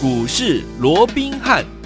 [0.00, 1.77] 股市罗宾汉。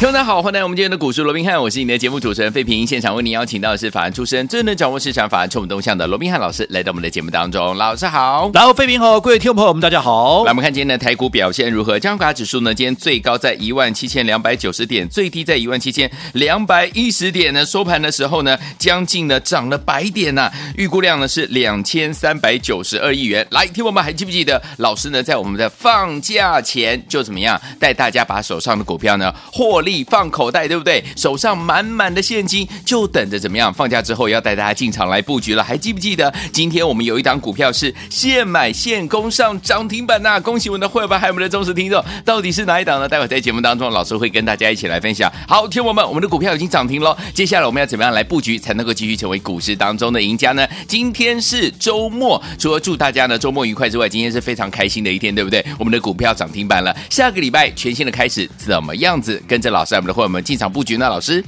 [0.00, 2.86] 听众大家好，欢迎来到我们今天的股市罗宾汉，我是你的节目主持人费平。
[2.86, 7.76] 现场为您邀请到的是法案出身、最能掌握市场法案充满动向的罗宾汉老师，来到我们的节目当中。
[7.76, 10.42] 老师好，然后费平好，各位听众朋友们，大家好。
[10.44, 11.98] 来，我们看今天的台股表现如何？
[11.98, 12.74] 加权指数呢？
[12.74, 17.66] 今天最高在一万七千两百九十点，最低在一万七千两百一十点呢。
[17.66, 23.46] 收盘的时候呢，将近呢涨了百点呐、预估量呢是两千三百九十二亿元。
[23.50, 25.22] 来，听我们还记不记得老师呢？
[25.22, 30.66] 在我们的放假前就怎么样带大家把手上的股票呢获利放口袋？
[30.68, 31.02] 对不对？
[31.16, 33.72] 手上满满的现金，就等着怎么样？
[33.72, 35.62] 放假之后要带大家进场来布局了。
[35.62, 43.08] 还记不记得今天我们有一档股票是现买现攻上涨停板呐、恭喜我们的会员还有我们的忠实听众，到底是哪一档呢？
[43.08, 45.30] 待会在节目当中，老师会跟大家一起来分享。
[45.48, 47.16] 好，听我们，我们的股票已经涨停了。
[47.34, 50.66] 接下来我们要怎么样来布局，才能够继续成为股市当中的赢家呢？
[50.86, 55.64] 今天是周末，除了祝大家呢周末愉快之外，今天是非常开心的一天，对不对？
[55.78, 56.94] 我们的股票涨停板了。
[57.08, 59.42] 下个礼拜全新的开始，怎么样子？
[59.48, 60.60] 跟着老师，我们的会员们进。
[60.60, 61.42] 场布局呢，老师，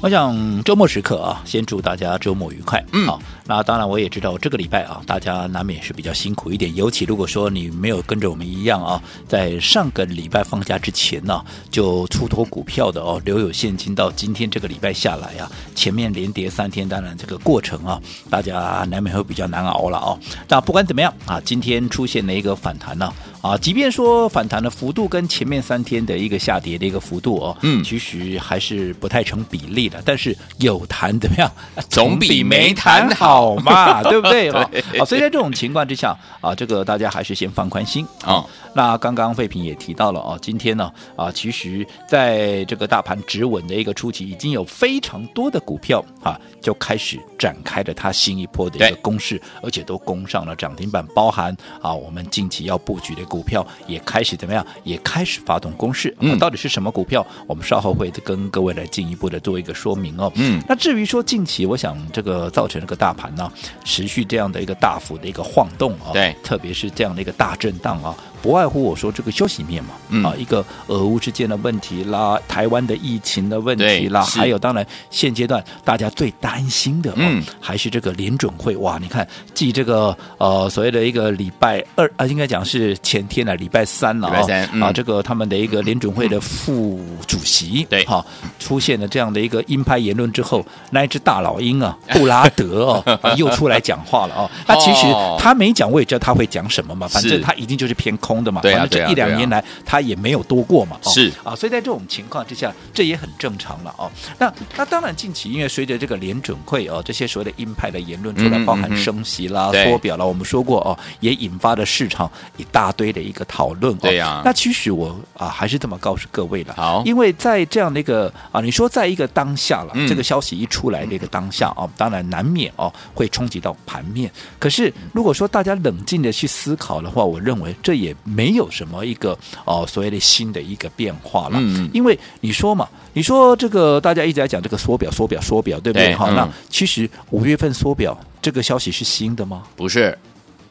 [0.00, 2.84] 我想周末时刻啊，先祝大家周末愉快。
[2.92, 6.74] 嗯，好，那当然我也知道这个礼拜啊，大家难免是比较辛苦一点。
[6.74, 20.18] 尤其如果说你没有跟着我们一样啊，在上个礼拜放假之前呢、啊，就出脱股票的哦，留有现金到今天这个礼拜下来啊，前面连跌三天，当然这个过程啊，大家难免会比较难熬了哦。
[20.48, 23.14] 那不管怎么样啊，今天出现了一个反弹呢、啊。
[23.42, 30.02] 啊，即便说反弹的幅度跟前面三天的一个下跌的一个幅度哦，嗯，其实还是不太成比例的。
[30.04, 31.50] 但是有谈怎么样？
[31.88, 34.50] 总比没谈好嘛， 对不对？
[34.52, 34.68] 啊，
[35.06, 38.34] 所以在这种情况之下啊，这个大家还是先放宽心啊。
[38.34, 51.52] 哦那刚刚费平也提到了哦，今天呢啊，其实在这个大盘止稳的一个初期，已经有非常多的股票啊，就开始展开了它新一波的一个攻势，而且都攻上了涨停板，包含
[51.82, 56.12] 啊我们近期要布局的股票也开始怎么样，也开始发动攻势。
[56.18, 57.24] 嗯，到底是什么股票？
[57.46, 60.30] 我们稍后会跟各位来进一步的做一个说明哦。
[60.34, 63.50] 嗯，那至于说近期，我想这个造成这个大盘呢
[63.84, 68.14] 持续这样的一个大幅的一个晃动啊，对，特别是这样的一个大震荡啊。
[68.42, 84.40] 不外乎我说这个消息面嘛，嗯、啊，一个俄乌之间的问题啦，台湾的疫情的问题啦，还有当然现阶段大家最担心的，嗯，还是这个联准会哇，你看继这个呃所谓的一个礼拜二啊，应该讲是前天了，礼拜三了啊，
[84.72, 88.04] 嗯、啊，这个他们的一个联准会的副主席对。
[88.04, 88.24] 哈、
[88.58, 95.06] 出现了这样的一个鹰派言论之后，那一只大老鹰啊布拉德哦、啊、 又出来讲话了哦，那其实
[95.38, 98.29] 他没讲，我也知道他会讲什么嘛，反正他一定就是偏空。
[98.30, 104.08] 空的嘛，反正这一两年来他也没有多过嘛，是啊，所以在这种情况之下，这也很正常了哦。
[104.38, 113.96] 那那当然，近期因为随着这个联准会哦，这些所谓的鹰派的言论出来，包含升息啦、缩表了，我们说过哦，也引发了市场一大堆的一个讨论。
[113.96, 124.30] 对呀，那其实我啊还是这么告诉各位的，好，因为在这样的一个啊，你说在一个当下了，这个消息一出来的一个当下哦，当然难免哦会冲击到盘面。
[124.60, 128.14] 可是如果说大家冷静的去思考的话，我认为这也。
[128.24, 136.14] 没有什么一个哦所谓的新的一个变化了，嗯，因为你说嘛，你说这个大家一直在讲这个缩表、缩表、缩表，对不对？
[136.14, 139.62] 好，嗯，那其实五月份缩表这个消息是新的吗？
[139.76, 140.16] 不是，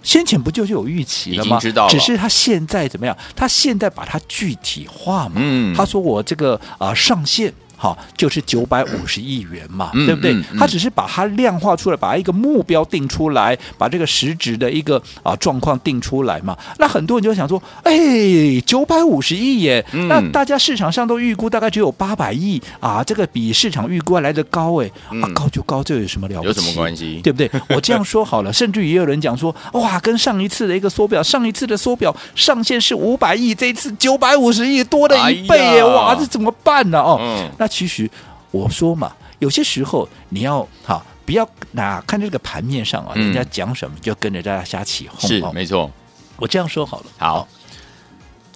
[0.04, 1.60] 先前不就是有预期了吗？
[1.60, 3.18] 知道了，只是他现在怎么样？
[3.36, 5.34] 他现在把它具体化嘛？
[5.36, 7.54] 嗯，他说我这个啊，呃，上限。
[7.82, 10.34] 好，就是九百五十亿元嘛，嗯、对不对？
[10.34, 16.58] 嗯嗯、他只是把它量化出来，把一个目标定出来，把这个实质的一个啊状况定出来嘛。
[16.78, 26.48] 那很多人就想说，哎，九百五十亿耶，嗯、那大家市场上都预估大概只有八百亿啊，这个比市场预估还来得高哎，嗯、啊高就高，这有什么了不起？
[26.48, 27.22] 有什么关系？
[27.24, 27.50] 对不对？
[27.70, 37.00] 我这样说好了，甚至于也有人讲说，哇，跟上一次的一个缩表，上一次的缩表上限是五百亿，这一次九百五十亿多了一倍耶，哎、哇，这怎么办呢？
[37.00, 37.69] 哦，嗯、那。
[37.70, 38.10] 其实
[38.52, 45.30] 我说嘛，有些时候你要哈，不要哪看这个盘面上啊，人家讲什么就跟着大家瞎起哄。
[45.30, 45.90] 是没错，
[46.38, 47.06] 我这样说好了。
[47.18, 47.48] 好，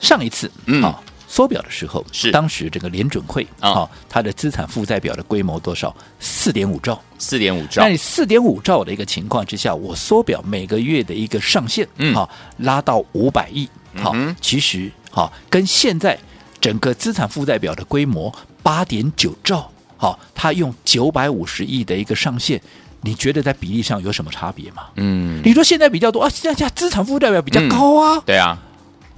[0.02, 0.52] 上一次
[0.82, 5.96] 啊缩表的时候，是当时这个联准会啊，它的资产负债表的规模多少？
[6.20, 7.82] 四点五兆，四点五兆。
[7.82, 13.70] 那你四点五兆的一个情况之下，我缩表每个月的一个上限，嗯，好拉到五百亿。
[13.96, 16.18] 好，其实好跟现在
[16.60, 18.34] 整个资产负债表的规模。
[18.64, 22.60] 八点九兆，好，他用九百五十亿的一个上限，
[23.02, 24.84] 你觉得在比例上有什么差别吗？
[24.96, 28.58] 嗯，你说现在比较多啊，现在资产负债表比较高啊，嗯、对啊，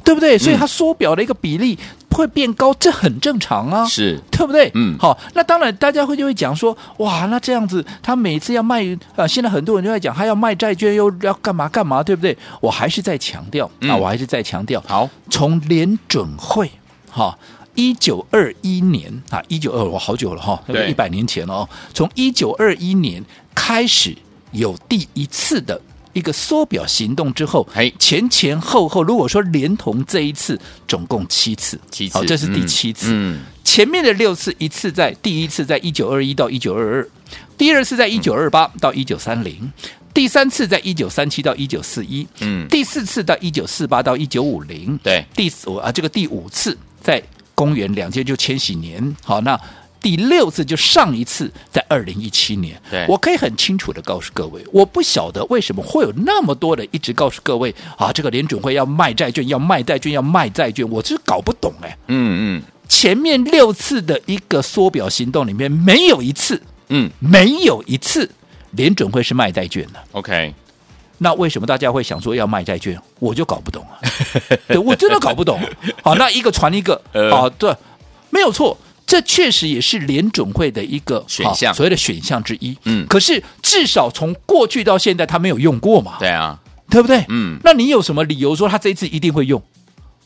[0.03, 0.38] 对不对？
[0.38, 1.77] 所以它缩表的一个比例
[2.09, 4.71] 会变高，这很正常啊，是对不对？
[4.74, 8.83] 嗯，好，那当然大家会就会讲说，哇，那这样子他每次要卖
[9.15, 12.36] 啊，现在很多人就在讲，他要卖债券又要干嘛干嘛，对不对？
[12.62, 16.71] 我还是在强调，嗯、啊，我还是在强调，好，从联准会
[17.12, 17.38] 哈。
[17.75, 21.69] 一九二一年啊，一九二我好久了哈，一百年前了哦。
[21.94, 23.24] 从一九二一年
[23.54, 24.16] 开始
[24.51, 25.80] 有第一次的
[26.13, 27.68] 一个缩表行动之后，
[28.00, 33.07] 前前后后如果说连同这一次，总共七次，七次，好，这是第七次。
[33.12, 37.10] 嗯，前面的六次，一次在第一次在一九二一到一九二二，
[37.57, 39.71] 第二次在一九二八到一九三零，
[40.13, 47.21] 第三次在一九三七到一九四一，嗯，第四次到一九四八到一九五零，对，第五啊这个第五次在。
[47.56, 49.60] 公元两千就千禧年，好，那
[50.02, 52.80] 第六次就上一次在二零一七年。
[52.92, 61.98] 对，我可以很清楚的告诉各位，我不晓得为什么会有那么多的一直告诉各位啊，这个联准会要卖债券，要卖债券，要卖债券，我就是搞不懂哎。
[62.07, 68.30] 嗯嗯，前面六次的一个缩表行动里面，没有一次，嗯，没有一次
[68.72, 70.04] 联准会是卖债券的。
[70.12, 70.54] OK。
[71.18, 73.00] 那为什么大家会想说要卖债券？
[73.20, 73.96] 我就搞不懂啊，
[74.68, 75.60] 对，我真的搞不懂。
[76.04, 77.02] 好，那一个传一个，
[77.32, 77.74] 好，对，
[78.30, 78.78] 没有错，
[79.08, 82.78] 这确实也是联准会的一个选项，所谓的选项之一。
[82.84, 86.18] 嗯，可是至少从过去到现在，他没有用过嘛？
[86.20, 86.60] 对啊，
[86.90, 87.24] 对不对？
[87.30, 89.62] 嗯，那你有什么理由说他这一次一定会用？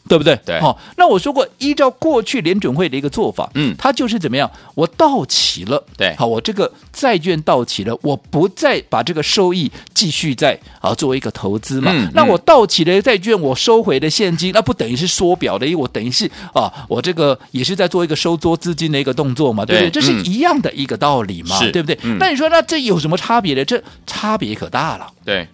[0.10, 0.38] 对不对？
[0.44, 4.50] 对，好，那我说过，依照过去联准会的一个做法，嗯，它就是怎么样？
[4.74, 11.92] 我到期了，对，好，我这个债券到期了，我不再把这个收益继续在啊作为一个投资嘛。
[11.94, 15.68] 嗯，那我到期的债券，我收回的现金，那不等于是缩表的？
[15.68, 19.90] 因为我等于是啊，我这个也是在做一个收缩资金的一个动作嘛，对不对？
[19.92, 21.96] 这是一样的一个道理嘛，对不对？
[22.18, 23.64] 那你说，那这有什么差别呢？
[23.64, 25.08] 这差别可大了。
[25.24, 25.48] 对，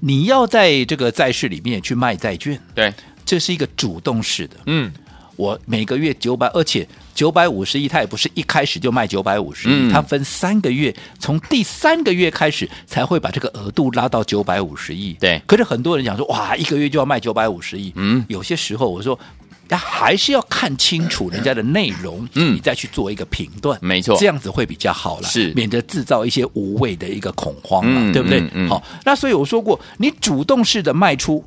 [0.00, 2.92] 你要在这个债市里面去卖债券，对。
[3.30, 4.90] 这是一个主动式的，嗯，
[5.36, 6.84] 我每个月九百，而且
[7.14, 15.12] 九百五十亿，它也不是一开始就卖九百五十亿，它分三个月，从第三个月开始才会把这个额度拉到九百五十亿。
[15.20, 19.16] 对，可是很多人讲说，哇，一个月就要卖九百五十亿，嗯，有些时候我说，
[19.68, 28.42] 那还是要看清楚人家的内容，嗯，你再去做一个评断，没错，这样子会比较好了，是，免得制造一些无谓的一个恐慌嘛，对不对？
[28.54, 28.68] 嗯。
[28.68, 31.44] 好，那所以我说过，你主动式的卖出。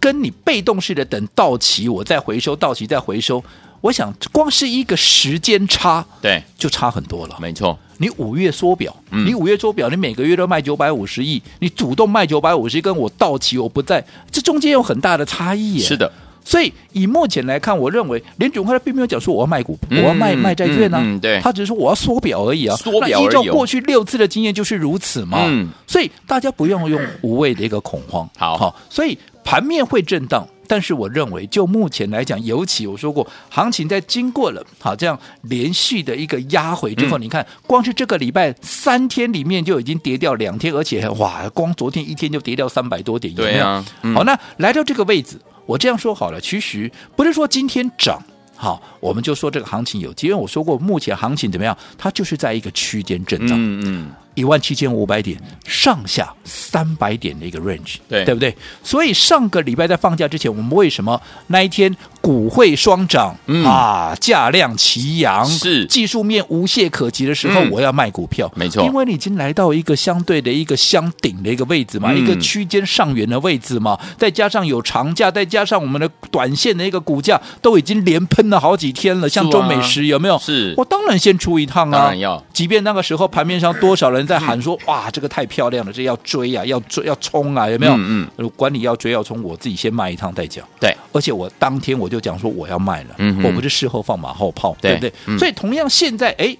[0.00, 3.44] 跟你被动式的等到期，我再回收，到期再回收，
[3.82, 7.36] 我想光是一个时间差，对，就差很多了。
[7.38, 15.78] 没错，你五月缩表，嗯、你五月缩表，你每个月都卖九百五十亿，你主动卖九百五十亿，跟我到期我不在，这中间有很大的差异。
[15.78, 16.10] 是的，
[16.42, 21.20] 所以以目前来看，我认为联准会他并没有讲说我要卖股，嗯、我要卖卖债券呢、啊嗯嗯。
[21.20, 22.74] 对，他只是说我要缩表而已啊。
[22.76, 23.26] 缩表而已。
[23.26, 25.38] 依照过去六次的经验就是如此嘛。
[25.44, 28.28] 嗯，所以大家不用用无谓的一个恐慌。
[28.36, 30.46] 好，好，所以盘面会震荡。
[30.66, 43.56] 但是我认为，就目前来讲，尤其我说过，行情在经过了好这样连续的一个压回之后，嗯、你看，光是这个礼拜三天里面就已经跌掉两天，而且哇，光昨天一天就跌掉三百多点，有没有？
[43.56, 48.22] 对啊，嗯、好，那来到这个位置，我这样说好了，其实不是说今天涨，
[48.54, 50.30] 好，我们就说这个行情有机会。
[50.30, 51.76] 因为我说过，目前行情怎么样？
[51.98, 53.58] 它就是在一个区间震荡。
[53.60, 54.12] 嗯嗯。
[54.40, 58.24] 一万七千五百点上下三百点的一个 range，对。
[58.24, 58.54] 对不对？
[58.82, 65.84] 所以上个礼拜在放假之前，我们为什么那一天股汇双涨、嗯、啊，价量齐扬，是。
[65.86, 80.38] 技术面无懈可击的时候，我要卖股票，没错，因为你已经来到一个相对的一个相顶的一个位置嘛，嗯、一个区间上缘的位置嘛，再加上有长假，再加上我们的短线的一个股价都已经连喷了好几天了，像中美石有没有？
[80.38, 84.20] 是，我当然先出一趟啊，当然要，即便那个时候盘面上多少人。
[84.30, 87.92] 在喊说哇，这个太漂亮了，这要追啊，要追要冲啊，有没有？
[87.96, 90.64] 嗯嗯，管理要追要冲，我自己先卖一趟再讲。
[90.78, 95.12] 对，而且我当天我就讲说我要卖了，嗯，我不是事后放马后炮，对，对不对？
[95.26, 96.56] 嗯，所以同样现在，哎，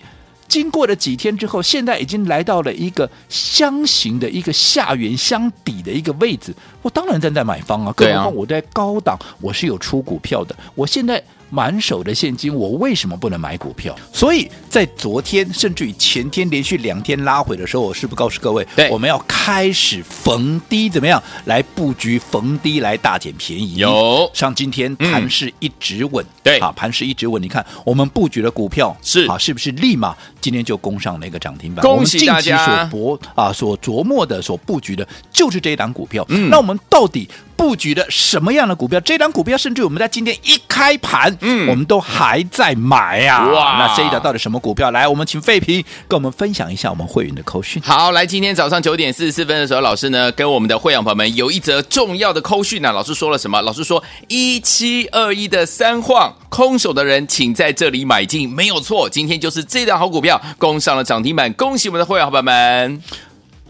[0.48, 11.22] 经过了几天之后，现在已经来到了一个箱型的一个下缘箱底的一个位置，我当然站在买方啊，更何况我在高档，我是有出股票的，我现在。
[11.50, 13.94] 满手的现金，我为什么不能买股票？
[14.12, 23.76] 所以在昨天甚至于前天连续两天拉回的时候，我是不是告诉各位，对，我们要开始逢低怎么样来布局，逢低来大捡便宜。
[23.76, 27.42] 有，像今天盘势一直稳，对啊，盘势一直稳。
[27.42, 31.82] 你看我们布局的股票是啊，是不是立马今天就攻上了一个涨停板？
[31.82, 32.56] 恭喜大家！
[32.56, 36.24] 我们近期所博啊，所琢磨的，所布局的就是这一档股票。
[36.28, 37.28] 嗯，那我们到底
[37.60, 38.98] 布局的什么样的股票？
[39.00, 43.48] 这档股票甚至我们在今天一开盘，嗯，我们都还在买呀、啊。
[43.48, 44.90] 哇，那这一档到底什么股票？
[44.92, 47.82] 来，我们请费平跟我们分享一下我们会员的扣讯。
[47.82, 52.90] 好，来，今天早上九点四十四分的时候，老师呢跟我们的会员朋友们有一则重要的扣讯呢。
[52.92, 53.60] 老师说了什么？
[53.60, 59.06] 老师说一七二一的三晃空手的人，请在这里买进，没有错。
[59.06, 63.02] 今天就是这档好股票攻上了涨停板，恭喜我们的会员朋友们。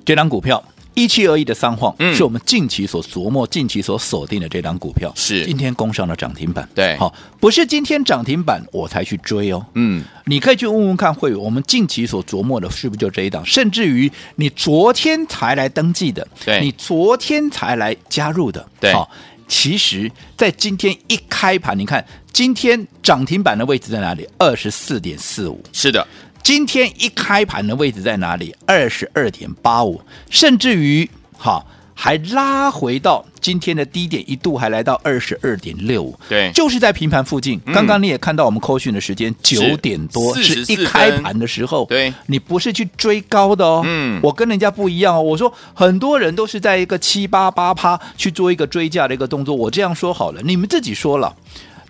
[0.04, 0.62] 这档股票。
[0.94, 5.46] 一七二一的三晃，嗯，是我们近期所琢磨、近期所锁定的这档股票，是。
[5.46, 6.68] 今天攻上了涨停板。
[6.74, 13.44] 对，好，不是今天涨停板我才去追哦，嗯，你可以去问问看会员，我们近期所琢磨的是不是就这一档？
[13.46, 19.10] 甚至于你昨天才来登记的，对，你昨天才来加入的，对，好，
[19.48, 24.28] 其实，在今天一开盘，你看今天涨停板的位置在哪里？
[24.38, 26.06] 二十四点四五，是的。
[26.42, 28.54] 今天一开盘的位置在哪里？
[28.66, 36.18] 二十二点八五，甚至于哈还拉回到今天的低点，一度还来到二十二点六五。
[36.28, 37.60] 对，就是在平盘附近。
[37.66, 41.84] 嗯、刚刚你也看到我们扣讯的时间九点多，是一开盘的时候。
[41.84, 43.82] 对，你不是去追高的哦。
[43.84, 45.22] 嗯，我跟人家不一样哦。
[45.22, 49.54] 我说很多人都是在一个七八八趴去做一个追价的一个动作。
[49.54, 51.36] 我这样说好了，你们自己说了，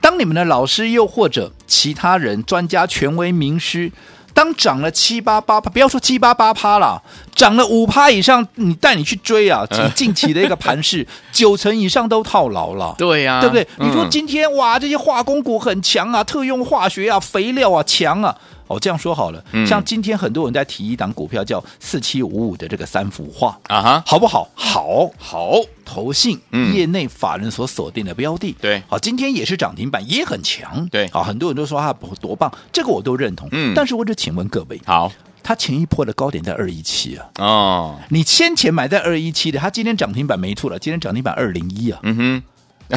[0.01, 3.91] 当你们的老师又或者其他人、专家、权威、名师。
[4.33, 7.03] 当涨了七八八趴，不要说七八八趴了，
[7.35, 9.67] 涨了五趴以上，你带你去追啊！
[9.95, 12.95] 近期的一个盘势， 九成以上都套牢了。
[12.97, 13.67] 对呀、啊，对不对？
[13.79, 18.35] 你说今天哇，这些化工股很强啊，特用化学啊，肥料啊强啊。
[18.71, 24.49] 哦，这样说好了，嗯、像今天很多人在提一档股票叫四七五五的这个三幅画啊哈，好不好？
[24.55, 26.39] 好，好，投信
[26.73, 35.11] 业内法人所锁定的标的，对，好，今天也是涨停板，也很强，对，好，很多人都说它多棒，这个我都认同，嗯，但是我只请问各位，好，
[35.43, 42.43] 它前一波的高点在二一七啊，哦，你先前买在二一七的，它今天涨停板没错了，今天涨停板二零一啊，嗯哼。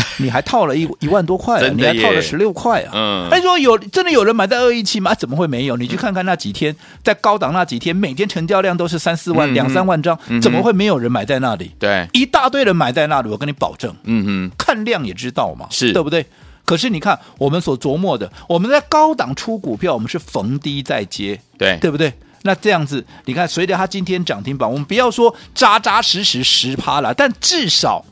[0.18, 2.92] 你还套了一 一万多块、啊，你还套了十六块啊！
[2.94, 5.14] 嗯，他说有真的有人买在二一七吗？
[5.16, 5.78] 怎么会没有？
[5.78, 11.72] 你去看看那几天在高档那几天，每天成交量都是三四万、两、嗯、三万张，嗯、怎么会没有人买在那里？
[11.80, 13.94] 对，一大堆人买在那里，我跟你保证。
[14.04, 16.26] 嗯哼，看量也知道嘛，是对不对？
[16.66, 22.14] 可是你看我们所琢磨的，我们在高档出股票，我们是逢低再接，对对不对？
[22.44, 28.04] 那这样子，你看随着它今天涨停板，我们不要说扎扎实实十趴了，但至少。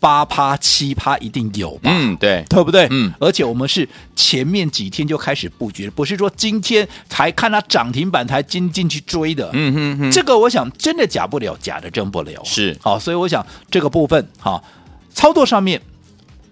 [0.00, 1.90] 八趴七趴一定有吧？
[1.92, 2.88] 嗯，对，对不对？
[2.90, 9.50] 嗯，而且我们是前面几天就开始布局，不是说今天才看它涨停板才进进去追的。
[9.52, 12.42] 嗯哼哼，这个我想真的假不了，假的真不了。
[12.44, 14.60] 是，好，所以我想这个部分哈，
[15.14, 15.80] 操作上面。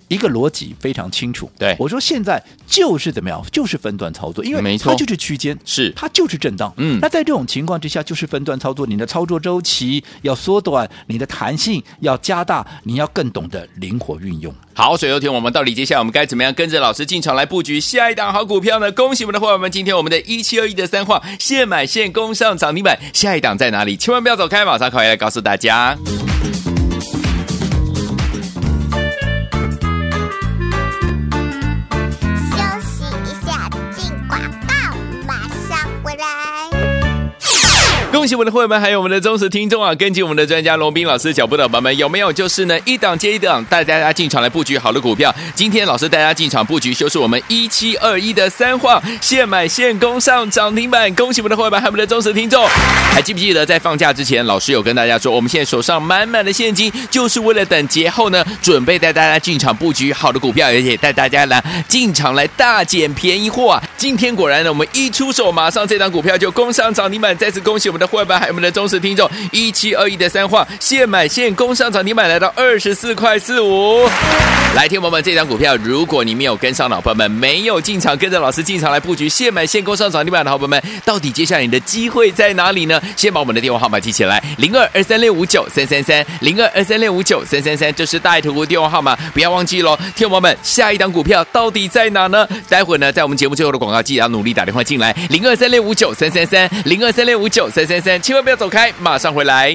[0.08, 14.52] 一个逻辑非常清楚，对我说现在就是怎么样，就是分段操作，因为它就是区间，是它就是震荡，嗯，那在这种情况之下，就是分段操作，你的操作周期要缩短，你的弹性要加大，你要更懂得灵活运用。
[14.74, 18.90] 好，所以有请我们到底接下来我们该怎么样跟着老师进场来布局下一档好股票呢？
[18.92, 23.96] 恭喜我们的伙伴们，今天我们的一七二一的三话现买现攻上涨停板，下一档在哪里？
[23.96, 25.96] 千万不要走开，马上回来告诉大家。
[38.18, 39.94] 恭喜我们的会员们，还有我们的忠实听众啊！
[39.94, 45.32] 跟紧我们的专家龙斌老师脚步的伙伴们，有没有就是呢一档接一档带大家进场来布局好的股票？
[45.54, 51.14] 今天老师带大家进场布局，就是我们一七二一的三晃现买现攻上涨停板。
[51.14, 52.66] 恭喜我们的会员们，还有我们的忠实听众，
[53.12, 63.82] 还记不记得在放假之前，老师有跟大家说，我们现在手上满满的现金，就是为了等节后呢，准备带大家进场布局好的股票，而且带大家来进场来大捡便宜货啊！
[63.96, 67.98] 今天果然呢，我们一出手，马上这档股票就攻上涨停板，再次恭喜我们。
[67.98, 74.08] 的会员还有我们的忠实听众，一七二一的三话现买现攻上涨停板，来到二十四块四五。
[74.74, 83.00] 来，听友们这张股票，如果你没有跟上，老朋友们没有进场，跟着老师进场来布局现买现攻上涨停板的好朋友们，到底接下来你的机会在哪里呢？
[83.16, 89.98] 先把我们的电话号码记起来，零二二三六五九三三三，零二二三六五九三三三，这是大爱图电话号码，不要忘记喽。
[90.14, 92.46] 听友们下一档股票到底在哪呢？
[92.68, 97.88] 待会呢，在我们节目最后的广告，记得要努力打电话进来，零二三六五九三三三，零二三六五九三。
[97.88, 99.74] 三千万不要走开，马上回来。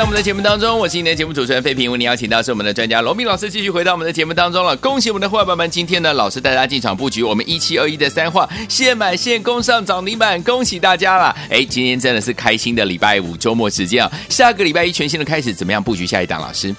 [0.00, 4.74] 在我们的节目当中，我是今天的节目主持人费平，为您邀请到是我们的专家罗明老师，继续回到我们的节目当中了。
[4.78, 11.36] 恭喜我们的伙伴们，今天呢，老师带大家进场布局我们一七二一的三化，现买现攻上涨停板，恭喜大家了！
[11.50, 16.40] 哎，今天真的是开心的礼拜五周末时间啊，下个礼拜一全新的开始，怎么样布局下一档？
[16.40, 16.74] 老师，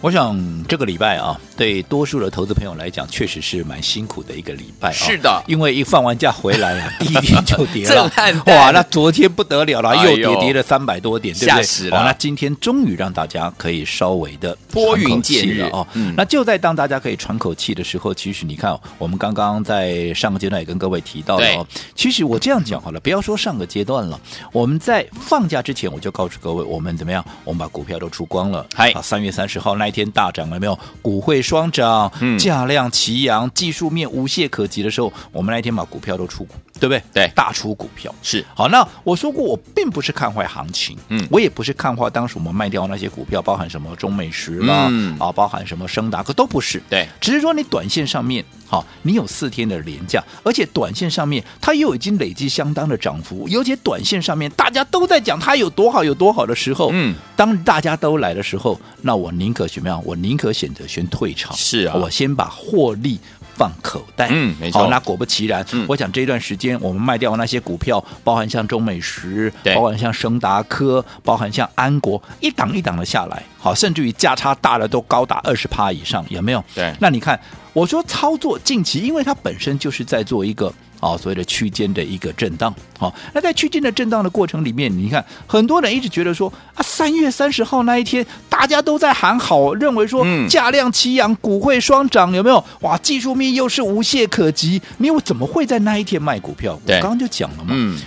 [0.00, 1.38] 我想这个礼拜啊。
[1.56, 4.90] 对多数的投资朋友来讲，确实是蛮辛苦的一个礼拜。
[4.90, 8.08] 啊是的，因为一放完假回来啊， 第一天就跌了，
[8.46, 8.70] 哇！
[8.70, 11.62] 那昨天不得了了，又跌跌了三百多点，对不对？
[11.62, 12.04] 吓死了！
[12.04, 15.84] 那今天终于让大家可以稍微的拨云见日哦。
[16.16, 21.66] 那就在当大家可以喘口气的时候，其实你看，我们刚刚在上个阶段也跟各位提到了哦。
[21.96, 24.20] 其实我这样讲好了，不要说上个阶段了，
[24.52, 27.24] 我们在放假之前我就告诉各位，我们怎么样？
[27.42, 28.64] 我们把股票都出光了。
[28.76, 30.78] 嗨，三月三十号那一天大涨了没有？
[31.02, 31.42] 股汇。
[31.48, 37.02] 双涨，价量齐扬，技术面无懈可击的时候，我们那一天把股票都出股，对不对？
[37.12, 38.14] 对，大出股票。
[38.22, 38.44] 是。
[38.54, 38.68] 好。
[38.68, 48.44] 那我说过，我并不是看坏行情，嗯，我也不是看坏当时我们卖掉那些股票，包含什么中美食啦，嗯、啊，包含什么升达可都不是，对，只是说你短线上面。
[48.70, 59.98] 好，你有四天的连假，而且短线上面它又已经累积相当的涨幅，尤其短线上面大家都在讲它有多好有多好的时候，嗯，当大家都来的时候，那我宁可怎么样？
[60.04, 63.18] 我宁可选择先退场，是啊，我先把获利
[63.58, 64.82] 放口袋，嗯，没错。
[64.82, 76.64] 好，那果不其然，嗯、我想这一段时间我们卖掉那些股票，包含像中美食，对包含像升达科，包含像安国，一档一档的下来，好，甚至于价差大的都高达二十趴以上，有没有？
[76.74, 77.38] 对，那你看。
[77.74, 92.64] 我说操作近期，因为它本身就是在做一个啊所谓的区间的一个震荡，好，那在区间的震荡的过程里面，你看很多人一直觉得说啊，三月三十号那一天大家都在喊好，认为说价量齐扬，股会双涨，有没有？
[92.80, 96.78] 哇，技术面又是无懈可击，你又怎么会在那一天卖股票？
[96.84, 97.70] 我刚刚就讲了嘛。
[97.70, 97.98] 嗯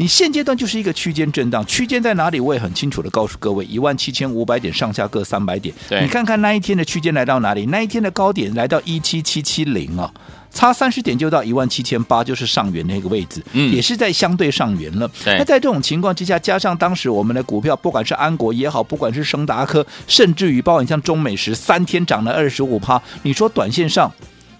[0.00, 2.38] 你现阶段就是一个区间震荡，区间在哪里？
[2.38, 5.74] 我也很清楚的告诉各位，一万七千五百点上下各三百点。
[6.00, 7.66] 你看看那一天的区间来到哪里？
[7.66, 10.08] 那一天的高点来到一七七七零啊，
[10.52, 15.08] 差三十点就到一万七千八，就是上元那个位置，嗯，也是在相对上元了。
[15.24, 24.12] 那在这种情况之下，加上当时我们的股票，不管是安国也好，不管是升达科，甚至于包括像中美时，三天涨了二十五趴，你说短线上？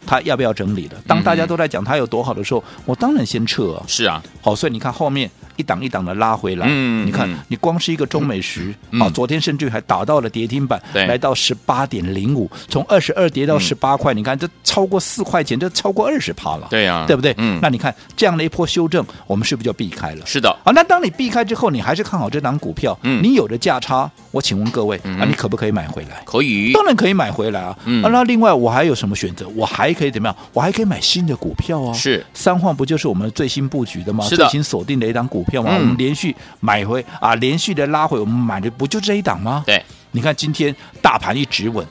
[0.07, 0.95] 他要不要整理了？
[1.07, 3.85] 当大家都在讲他有多好的时候，我当然先撤啊。
[3.87, 17.35] 是啊，好，所以你看后面一档一档的拉回来，嗯，你看你光是一个中美时，啊，昨天甚至还打到了跌停板，来到十八点零五，从二十二跌到十八块，你看这超过四块钱，这超过二十趴了，对呀，对不对？
[17.39, 20.25] 嗯，那你看这样的一波修正，我们是不是就避开了？
[20.25, 26.23] 是的，啊，那当你避开之后，你还是看好这档股票，嗯，你有的价差，我请问各位，啊，你可不可以买回来？
[26.25, 27.77] 可以，当然可以买回来啊。
[27.85, 29.49] 嗯，那另外我还有什么选择？
[29.57, 30.37] 我还可以怎么样？
[30.53, 34.25] 我还可以买新的股票啊，是三晃不就是我们最新布局的吗？
[34.25, 35.71] 是的，最新锁定的一档股票嘛？
[35.73, 39.65] 嗯、我们连续买回啊，连续的拉回，我们买的不就这一档吗？
[39.67, 39.83] 对，
[40.13, 41.85] 你看今天大盘一直稳，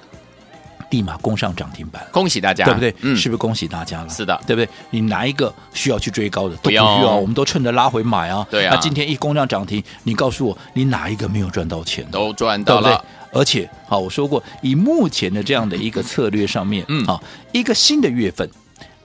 [0.92, 2.96] 立马攻上涨停板，恭喜大家，对不对？
[3.02, 4.10] 嗯，是不是恭喜大家了？
[4.10, 4.70] 是的，对不对？
[4.92, 8.48] 你哪一个需要去追高的都不需要，我们都趁着拉回买啊。
[8.50, 12.06] 对啊，那今天一攻上涨停，你告诉我，你哪一个没有赚到钱？
[12.10, 13.04] 都赚到了。
[13.34, 18.50] 而且，好，我说过，以目前的这样的一个策略上面，嗯，啊，一个新的月份。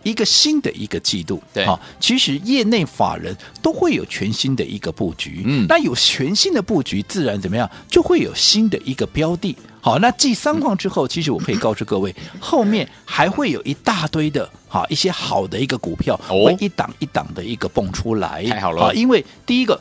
[0.03, 9.57] 一个新的一个季度，对，好，其实业内法人都会有全新的一个布局，嗯，那有全新的布局，自然怎么样，就会有新的一个标的。
[9.81, 19.81] 好，那继三矿之后，其实我可以告诉各位，后面还会有一大堆的，好一些好的一个股票，会一档一档的一个蹦出来，太好了，因为第一个。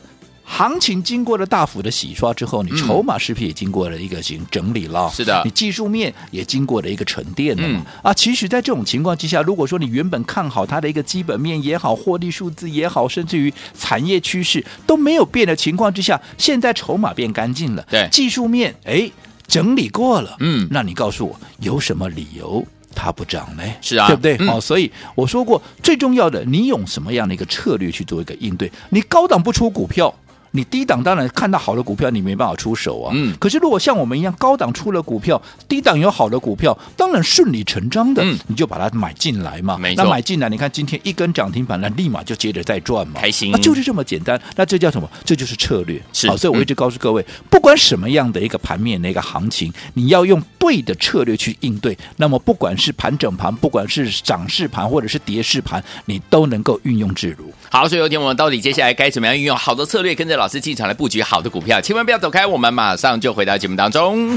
[0.54, 5.10] 行情经过了大幅的洗刷之后，你筹码是不是也经过了一个行整理了？
[5.10, 7.82] 是的，你技术面也经过了一个沉淀了嘛？
[7.82, 19.10] 嗯、啊，其实，在这种情况之下，如果说你原本看好它的一个基本面也好，获利数字也好，甚至于产业趋势都没有变的情况之下，现在筹码变干净了，对，技术面哎
[19.48, 22.62] 整理过了，嗯，那你告诉我有什么理由
[22.94, 23.62] 它不涨呢？
[23.80, 24.36] 是啊，对不对？
[24.40, 28.70] 嗯、哦，所以我说过，最重要的，你用什么样的一个策略去做一个应对？
[28.90, 30.14] 你高档不出股票。
[30.52, 33.10] 你低档当然看到好的股票，你没办法出手啊。
[33.14, 33.34] 嗯。
[33.40, 39.76] 可是如果像我们一样高档出了股票，低档有好的股票，当然顺理成章的，你就把它买进来嘛。
[39.76, 40.04] 没错。
[40.04, 43.20] 那买进来，你看今天一根涨停板，那立马就接着再赚嘛。
[43.20, 43.50] 开心。
[43.50, 44.40] 那就是这么简单。
[44.54, 45.10] 那这叫什么？
[45.24, 46.00] 这就是策略。
[46.12, 46.28] 是。
[46.28, 51.96] 好，所以我一直告诉各位，不管什么样的一个盘面的一个行情，你要用对的策略去应对。
[52.18, 57.50] 那么不管是盘整盘，不管是涨势盘或者是跌势盘，你都能够运用自如。
[57.70, 64.36] 好，所以有天我们到底接下来该怎么样运用好的策略，跟着老老师进场来布局好的股票，千万不要走开，我们马上就回到节目当中。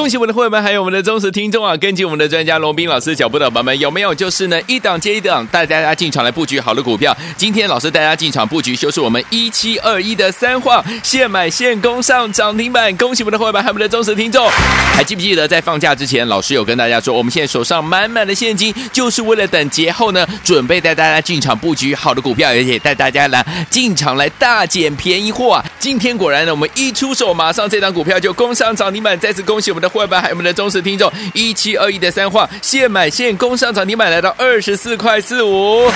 [0.00, 1.76] 恭喜我们的会员们，还有我们的忠实听众啊！
[1.76, 7.14] 跟紧我们的专家龙斌老师脚步的宝宝们，有没有就是呢一档接一档带大家进场来布局好的股票？
[7.36, 12.96] 今天老师带大家进场布局，就是我们一七二一的三晃，现买现攻上涨停板。
[12.96, 14.48] 恭喜我们的会员们，还有我们的忠实听众，
[14.94, 25.64] 还记不记得在放假之前，老师有跟大家说，我们现在手上满满的现金，就是为了等节后呢，准备带大家进场布局好的股票，而且带大家来进场来大捡便宜货啊！
[25.78, 30.00] 今天果然呢，我们一出手，马上这档股票就攻上涨停板，再次恭喜我们的会。
[30.10, 35.88] 还有我们的忠实听众，一七二一的三话，现买现攻上涨停板，来到二十四块四五。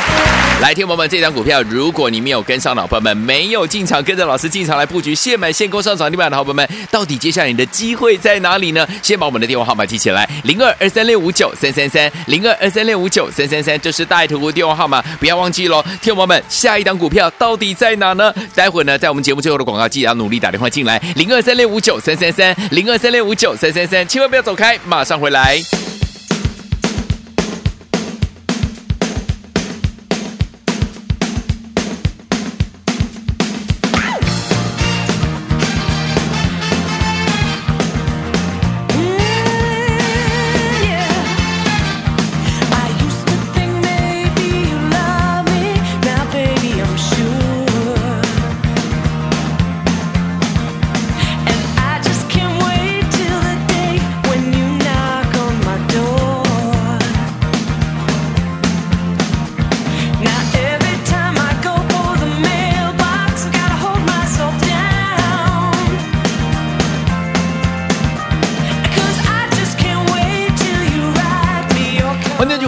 [0.61, 8.87] 来，听友们这张股票，如果你没有跟上，老朋友们没有进场，跟着老师进场来布局，现买现攻上涨停板的好朋友们，到底接下来你的机会在哪里呢？
[9.03, 15.85] 先把我们的电话号码记起来，零二二三六五九三三三，零二二三六五九三三三，这是大爱图电话号码，不要忘记喽。
[16.01, 18.33] 听友们下一档股票到底在哪呢？
[18.55, 25.59] 待会呢，在我们节目最后的广告，记得要努力打电话进来，零二三六五九三三三，零二三六五九三三千万不要走开，马上回来。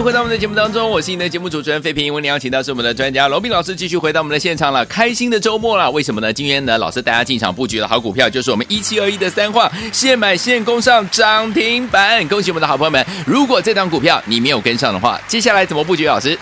[0.07, 2.13] 回到我们的节目当中，我是你的节目主持人费平。
[2.13, 4.85] 为你邀请到是我们的专家罗斌老师，继续回到我们的现场了。
[4.85, 6.31] 开心的周末了，为什么呢？
[6.31, 12.25] 今天呢，老师带大家进场布局的好股票，就是我们一七二一的三化，现买现攻上涨停板。
[12.29, 13.05] 恭喜我们的好朋友们！
[13.25, 16.07] 如果这档股票你没有跟上的话，接下来怎么布局？
[16.07, 16.39] 老师，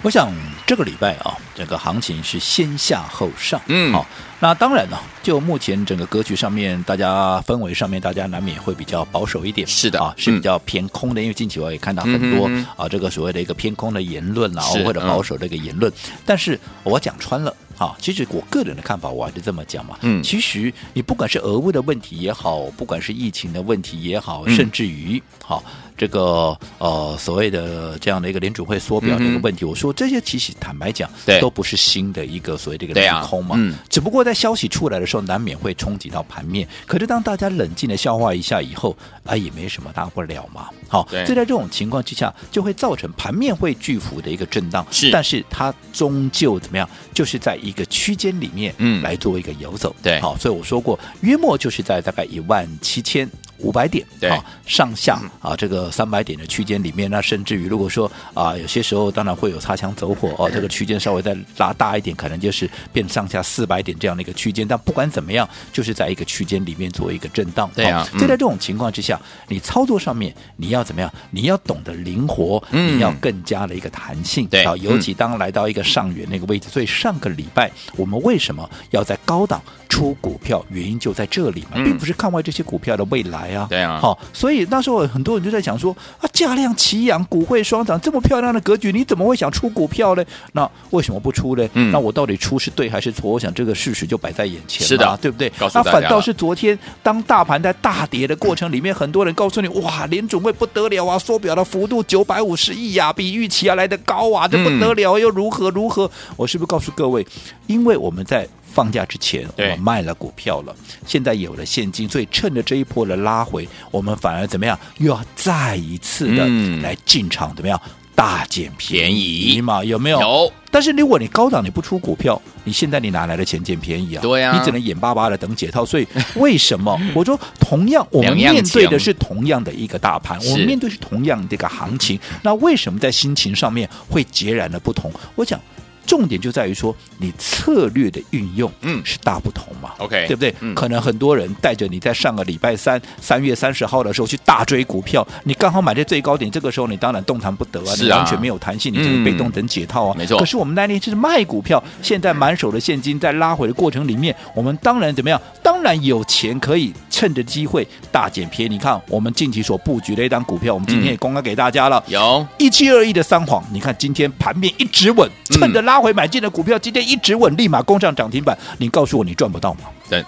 [0.00, 0.32] 我想
[0.66, 4.04] 这个礼拜啊，整个行情是先下后上，嗯，好。
[4.40, 9.66] 那当然了，就目前整个格局上面，大家氛围上面，大家难免会比较保守一点。
[9.66, 15.90] 是的啊，是比较偏空的，嗯、因为近期我也看到很多、嗯、啊，这个所谓的一个偏空的言论啊，或者保守的一个言论。
[15.92, 19.96] 嗯、但是我讲穿了啊，其实我个人的看法，我还是这么讲嘛。
[20.02, 25.62] 嗯，其实你不管是俄乌的问题也好，不管是疫情的问题也好，嗯、甚至于好。
[25.96, 33.56] 这个呃，所谓的这样的一个联储会缩表的一个问题，嗯、我说这些其实坦白讲，对都不是新的一个所谓的一个利空嘛。
[33.56, 36.68] 啊嗯、只不过在消息出来的时候，难免会冲击到盘面。
[36.86, 40.68] 可是当大家冷静的消化一下以后，啊，也没什么大不了嘛。
[40.88, 44.86] 好，所以在这种情况之下，就会造成盘面会巨幅的一个震荡。
[44.90, 49.94] 是，但是它终究怎么样，就是在一个区间里面，嗯，来做一个游走。
[50.02, 53.28] 对，好，所以我说过，约莫就是在大概一万七千。
[53.58, 64.66] 五百点，对啊，上下啊，这个三百点的区间里面，那甚至于如果说啊，有些时候当然会有擦枪走火哦，这个区间稍微再拉大一点，可能就是变上下四百点这样的一个区间。
[64.66, 67.70] 但不管怎么样，就是在一个区间里面做一个震荡。
[67.74, 71.12] 对啊，就在这种情况之下，你操作上面你要怎么样？
[71.30, 74.46] 你要懂得灵活，你要更加的一个弹性。
[74.48, 80.64] 对啊，尤其当来到一个上缘那个位置，所以上个礼拜我们为什么要在高档出股票？
[80.68, 83.45] 原因就在这里嘛，并不是看坏这些股票的未来。
[83.54, 90.24] 啊，对啊，好，所以那时候很多人就在想说啊，价量齐扬，股汇双涨，这么漂亮的格局，你怎么会想出股票呢？
[90.52, 91.68] 那为什么不出呢？
[91.74, 93.30] 嗯，那我到底出是对还是错？
[93.30, 95.52] 我想这个事实就摆在眼前，是的，对不对？
[95.74, 106.10] 那反倒是昨天，当大盘在大跌的过程里面，很多人告诉你，哇，联准会不得了啊，缩表的幅度九百五十亿呀，比预期啊来的高啊，这不得了，又如何如何？
[106.36, 107.26] 我是不是告诉各位，
[107.66, 108.46] 因为我们在。
[108.76, 114.78] 放假之前，我们卖了股票了，现在有了现金，所以趁着这一波的拉回，我们反而怎么样？
[114.98, 116.46] 又要再一次的
[116.82, 117.80] 来进场，怎么样？
[118.14, 119.82] 大捡便宜嘛？
[119.82, 120.20] 有没有？
[120.20, 120.52] 有。
[120.70, 124.20] 但是如果你高档你不出股票，你现在你哪来的钱捡便宜啊？
[124.20, 125.82] 对呀，你只能眼巴巴的等解套。
[125.82, 135.10] 所以为什么 我说同样我们面对的是同样的一个大盘，我们面对是同样的一个行情，那为什么在心情上面会截然的不同？
[135.34, 135.58] 我讲。
[136.06, 140.54] 重点就在于说，你策略的运用，嗯，是大不同嘛？OK，对不对？
[140.60, 150.14] 嗯，可能很多人带着你在上个礼拜三，三月三十号的时候去大追股票，你刚好买在最高点，这个时候你当然动弹不得啊，你完全没有弹性，你就是被动等解套啊。
[150.16, 150.38] 没错。
[150.38, 155.40] 可是我们那天就是卖股票，现在满手的现金，在拉回的过程里面，我们当然怎么样？
[155.60, 158.74] 当然有钱可以趁着机会大捡便宜。
[158.74, 163.60] 你看，我们近期所布局的一档股票，我们今天也公开给大家了，有一七二一的三晃。
[163.72, 165.95] 你看今天盘面一直稳，趁着拉。
[165.96, 168.56] 拉回买进的股票，今天一直稳，立马攻上涨停板。
[168.76, 169.84] 你告诉我，你赚不到吗？
[170.10, 170.22] 对，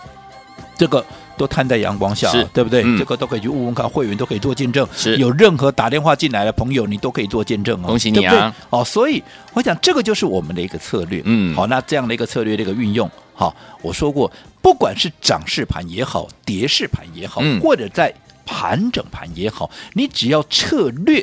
[0.78, 1.04] 这个
[1.36, 2.82] 都摊在阳光下，对不对？
[2.96, 4.88] 这个都可以去问问看，会员都可以做见证。
[4.96, 7.88] 是有任何打电话进来的朋友，你都可以做见证哦。
[7.88, 8.54] 恭喜你啊！
[8.70, 11.20] 哦，所以我想这个就是我们的一个策略。
[11.26, 18.10] 嗯，好，那这样的一个策略的一个运用，好，我说过，不管是涨势盘也好，跌势盘也好，或者在
[18.46, 21.22] 盘整盘也好，你只要策略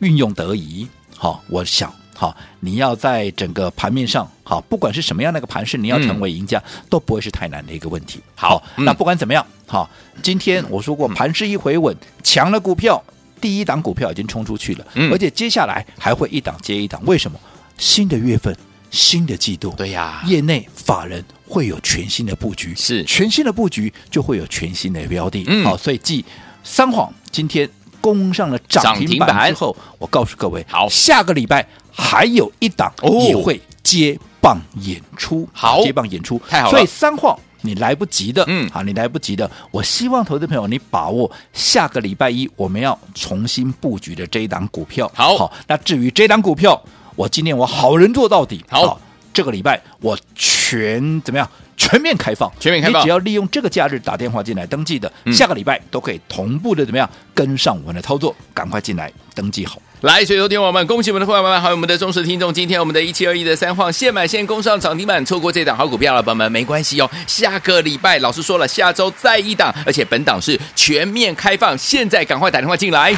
[0.00, 1.90] 运用得宜，好，我想。
[2.20, 8.20] 好，你要在整个盘面上，好，不管是什么样的一个盘势，你要成为赢家，嗯、都不会是太难的一个问题。
[8.34, 9.88] 好，嗯、那不管怎么样，好，
[10.20, 13.02] 今天我说过，盘势一回稳，强的股票，
[13.40, 17.00] 第一档股票已经冲出去了，嗯、而且接下来还会一档接一档。
[17.06, 17.40] 为什么？
[17.78, 18.54] 新的月份，
[18.90, 25.42] 新的季度，对呀，业内法人会有全新的布局，是全新的布局就会有全新的标的。
[25.48, 26.22] 嗯，好，所以继
[26.62, 27.66] 三晃今天
[28.02, 31.66] 攻上了涨停板之后，我告诉各位，好，下个礼拜。
[31.92, 32.92] 还有一档
[33.26, 36.70] 也会接棒演出，好，接棒演出，太好了。
[36.70, 39.50] 所以三晃你来不及的，嗯，好，你来不及的。
[39.70, 45.10] 我希望投资朋友你把握下个礼拜一我们要重新布局的这一档股票。
[45.14, 46.80] 好，好，那至于这档股票，
[47.16, 48.64] 我今天我好人做到底。
[48.68, 49.00] 好，好，
[49.32, 51.48] 这个礼拜我全怎么样？
[51.80, 53.00] 全面开放，全面开放。
[53.00, 58.36] 你只要利用这个假日打电话进来登记的，嗯、下个礼拜都可以同步的怎么样跟上我们的操作？
[58.52, 59.80] 赶快进来登记好。
[60.02, 62.52] 来，所以昨天我们恭喜我们的会员们，还有我们的忠实听众。
[62.52, 67.10] 今天我们的一七二一的三晃现买现攻上涨停板，错过这档好股票了，朋友们没关系哦。
[67.26, 73.14] 下个礼拜老师说了，下周再一档，而且本档是全面开放，现在赶快打电话进来。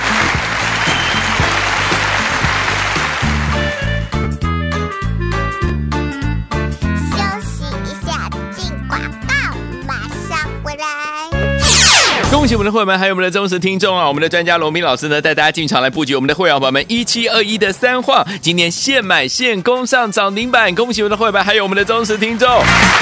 [12.43, 14.09] 恭喜我们的会员们，还有我们的忠实听众啊！
[14.09, 20.75] 我们的专家罗明老师呢，带大家进场来布局我们的会员朋友们一七二一的三晃，今天现买现攻上涨停板。
[20.75, 22.49] 恭喜我们的会员，还有我们的忠实听众。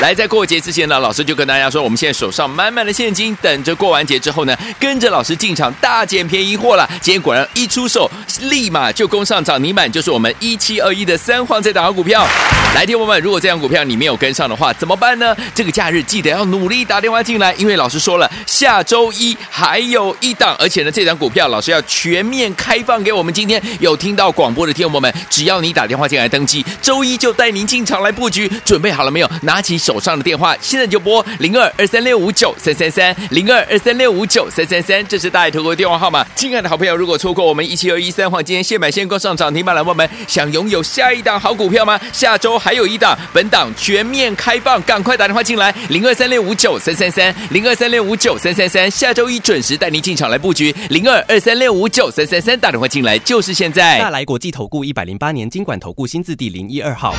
[0.02, 6.86] 来，在过节之前呢，老师就跟大家说，我们现在手上满满的现金，等着过完节之后呢，跟着老师进场大捡便宜货了。
[7.00, 8.10] 今天果然一出手，
[8.42, 12.26] 立马就攻上涨停板，就是我们一七二一的三晃这档好股票。
[12.74, 15.34] 来，听友们，如果这档股票你没有跟上的话，怎么办呢？
[15.54, 19.29] 这个假日记得要努力打电话进来，因为老师说了，下周一。
[19.48, 23.32] 还有一档，而且呢，这档股票老师要全面开放给我们。
[23.32, 28.50] 今天有听到广播的听众们，只要你打电话进来登记，周一就带您进场来布局。
[28.64, 29.30] 准备好了没有？
[29.42, 36.26] 拿起手上的电话，现在就拨零二二三六五九三三三零二二三六五九三三三，这是大爱投顾的电话号码。
[36.34, 42.00] 亲爱的好朋友，如果错过我们一七二一三黄今天现买现攻上涨停板的朋友们，想拥有下一档好股票吗？
[42.12, 49.10] 下周还有一档，本档全面开放，赶快打电话进来零二三六五九三三三零二三六五九三三三，下。
[49.19, 53.98] 周一准时带您进场来布局，零二二三六五九三三三，打电话进来就是现在。
[53.98, 57.14] 大来国际投顾一百零八年经管投顾新字第零一二号。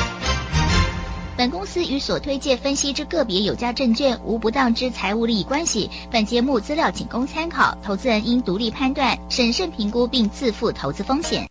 [1.34, 5.90] 本公司与所推介分析之个别有价证券无不当之财务利益关系。
[6.10, 11.48] 本节目资料仅供参考，投资人应独立判断、审慎评估并自负投资风险。